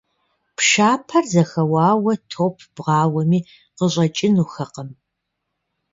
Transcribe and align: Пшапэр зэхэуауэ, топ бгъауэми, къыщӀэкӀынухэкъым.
Пшапэр 0.57 1.23
зэхэуауэ, 1.31 2.13
топ 2.31 2.55
бгъауэми, 2.75 3.39
къыщӀэкӀынухэкъым. 3.77 4.89